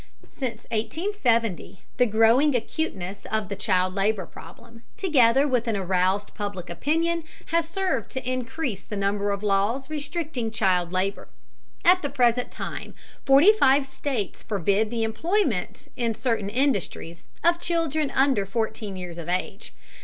Since 0.25 0.65
1870 0.71 1.81
the 1.97 2.07
growing 2.07 2.55
acuteness 2.55 3.27
of 3.31 3.49
the 3.49 3.55
child 3.55 3.93
labor 3.93 4.25
problem, 4.25 4.81
together 4.97 5.47
with 5.47 5.67
an 5.67 5.77
aroused 5.77 6.33
public 6.33 6.71
opinion, 6.71 7.23
has 7.51 7.69
served 7.69 8.09
to 8.13 8.27
increase 8.27 8.81
the 8.81 8.95
number 8.97 9.29
of 9.29 9.43
laws 9.43 9.91
restricting 9.91 10.49
child 10.49 10.91
labor. 10.91 11.27
At 11.85 12.01
the 12.01 12.09
present 12.09 12.49
time, 12.49 12.95
forty 13.25 13.51
five 13.53 13.85
states 13.85 14.41
forbid 14.41 14.89
the 14.89 15.03
employment 15.03 15.87
in 15.95 16.15
certain 16.15 16.49
industries 16.49 17.27
of 17.43 17.59
children 17.59 18.09
under 18.09 18.47
fourteen 18.47 18.95
years 18.95 19.19
of 19.19 19.29
age. 19.29 19.71